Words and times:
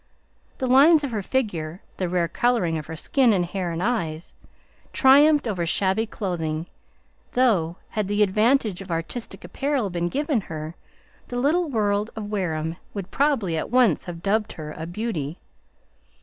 The 0.57 0.65
lines 0.65 1.03
of 1.03 1.11
her 1.11 1.21
figure, 1.21 1.83
the 1.97 2.09
rare 2.09 2.27
coloring 2.27 2.75
of 2.75 2.87
skin 2.97 3.31
and 3.33 3.45
hair 3.45 3.69
and 3.69 3.83
eyes, 3.83 4.33
triumphed 4.93 5.47
over 5.47 5.63
shabby 5.63 6.07
clothing, 6.07 6.65
though, 7.33 7.75
had 7.89 8.07
the 8.07 8.23
advantage 8.23 8.81
of 8.81 8.89
artistic 8.89 9.43
apparel 9.43 9.91
been 9.91 10.09
given 10.09 10.41
her, 10.41 10.73
the 11.27 11.37
little 11.37 11.69
world 11.69 12.09
of 12.15 12.31
Wareham 12.31 12.77
would 12.95 13.11
probably 13.11 13.55
at 13.55 13.69
once 13.69 14.05
have 14.05 14.23
dubbed 14.23 14.53
her 14.53 14.71
a 14.71 14.87
beauty. 14.87 15.37